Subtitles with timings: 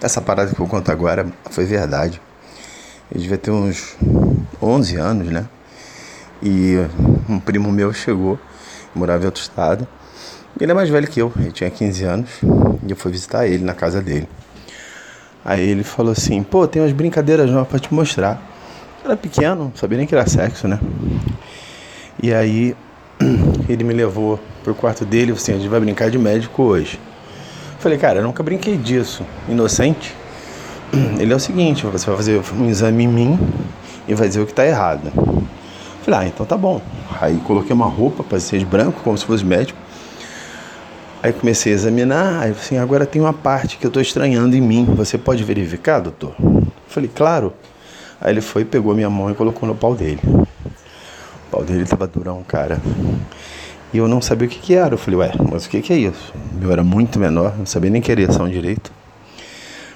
[0.00, 2.20] Essa parada que eu conto agora foi verdade.
[3.10, 3.96] Ele devia ter uns
[4.62, 5.46] 11 anos, né?
[6.42, 6.76] E
[7.28, 8.38] um primo meu chegou,
[8.94, 9.88] morava em outro estado.
[10.60, 12.30] Ele é mais velho que eu, ele tinha 15 anos.
[12.86, 14.28] E eu fui visitar ele na casa dele.
[15.44, 18.40] Aí ele falou assim: pô, tem umas brincadeiras novas pra te mostrar.
[19.02, 20.78] Eu era pequeno, não sabia nem que era sexo, né?
[22.22, 22.76] E aí
[23.68, 26.62] ele me levou pro quarto dele e falou assim: a gente vai brincar de médico
[26.62, 27.00] hoje.
[27.78, 29.24] Falei, cara, eu nunca brinquei disso.
[29.48, 30.14] Inocente.
[31.18, 33.38] Ele é o seguinte, você vai fazer um exame em mim
[34.08, 35.12] e vai dizer o que está errado.
[36.02, 36.80] Falei, ah, então tá bom.
[37.20, 39.78] Aí coloquei uma roupa ser de branco, como se fosse médico.
[41.22, 44.60] Aí comecei a examinar, aí assim, agora tem uma parte que eu estou estranhando em
[44.60, 44.84] mim.
[44.96, 46.34] Você pode verificar, doutor?
[46.88, 47.52] Falei, claro.
[48.20, 50.20] Aí ele foi, pegou minha mão e colocou no pau dele.
[50.24, 52.80] O pau dele tava durão, cara.
[53.92, 54.94] E eu não sabia o que, que era.
[54.94, 56.32] Eu falei, ué, mas o que, que é isso?
[56.60, 58.92] Eu era muito menor, não sabia nem que era ereção direito.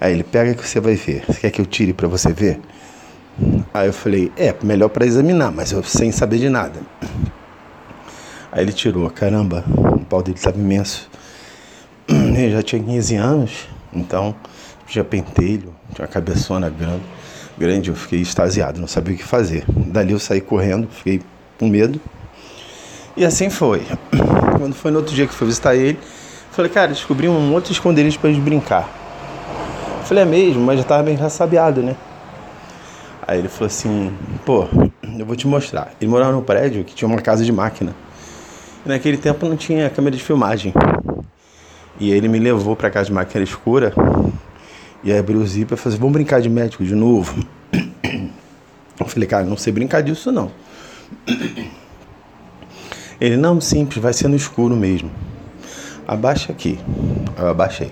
[0.00, 1.24] Aí ele, pega que você vai ver.
[1.26, 2.60] Você quer que eu tire para você ver?
[3.72, 6.80] Aí eu falei, é, melhor para examinar, mas eu sem saber de nada.
[8.50, 11.10] Aí ele tirou, caramba, o pau dele estava imenso.
[12.08, 14.34] Ele já tinha 15 anos, então
[14.86, 17.02] tinha pentelho, tinha uma cabeçona grande,
[17.58, 19.64] grande, eu fiquei extasiado, não sabia o que fazer.
[19.68, 21.20] Dali eu saí correndo, fiquei
[21.58, 22.00] com medo.
[23.16, 23.86] E assim foi.
[24.58, 25.98] Quando foi no outro dia que fui visitar ele,
[26.50, 28.88] falei, cara, descobri um outro esconderijo pra gente brincar.
[30.04, 31.96] Falei, é mesmo, mas já tava bem ressabiado, né?
[33.26, 34.12] Aí ele falou assim,
[34.44, 34.66] pô,
[35.18, 35.92] eu vou te mostrar.
[36.00, 37.94] Ele morava num prédio que tinha uma casa de máquina.
[38.84, 40.74] E naquele tempo não tinha câmera de filmagem.
[41.98, 43.94] E ele me levou pra casa de máquina escura
[45.02, 47.46] e abriu o zíper e falou assim, vamos brincar de médico de novo?
[48.98, 50.50] Eu falei, cara, não sei brincar disso não.
[53.24, 55.10] Ele, não, simples, vai ser no escuro mesmo.
[56.06, 56.78] Abaixa aqui.
[57.38, 57.90] Eu abaixei.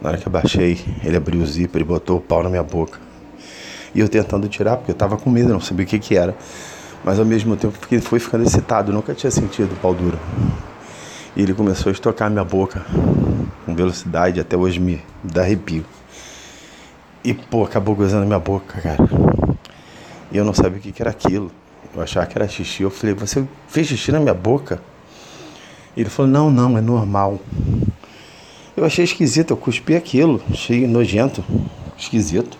[0.00, 3.00] Na hora que abaixei, ele abriu o zíper e botou o pau na minha boca.
[3.92, 6.36] E eu tentando tirar, porque eu tava com medo, não sabia o que que era.
[7.02, 10.16] Mas ao mesmo tempo fiquei, fui ficando excitado, nunca tinha sentido pau duro.
[11.34, 12.86] E ele começou a estocar minha boca
[13.66, 15.84] com velocidade, até hoje me dá arrepio.
[17.24, 18.98] E pô, acabou gozando minha boca, cara.
[20.30, 21.50] E eu não sabia o que, que era aquilo.
[21.94, 22.82] Eu achava que era xixi.
[22.82, 24.80] Eu falei, você fez xixi na minha boca?
[25.96, 27.40] Ele falou, não, não, é normal.
[28.76, 31.44] Eu achei esquisito, eu cuspi aquilo, achei nojento,
[31.98, 32.56] esquisito.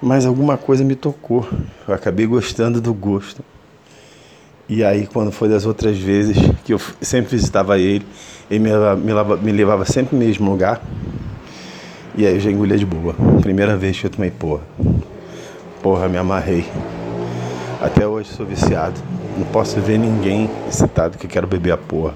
[0.00, 1.48] Mas alguma coisa me tocou.
[1.88, 3.42] Eu acabei gostando do gosto.
[4.68, 8.06] E aí, quando foi das outras vezes que eu sempre visitava ele,
[8.50, 10.80] ele me levava, me me levava sempre no mesmo lugar.
[12.16, 13.14] E aí eu já engolia de boa.
[13.40, 14.62] Primeira vez que eu tomei porra.
[15.82, 16.64] Porra, me amarrei.
[17.84, 18.98] Até hoje sou viciado.
[19.36, 22.14] Não posso ver ninguém excitado que quero beber a porra.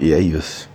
[0.00, 0.70] E é isso.